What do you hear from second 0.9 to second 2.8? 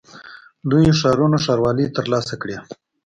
ښارونو ښاروالۍ ترلاسه کړې.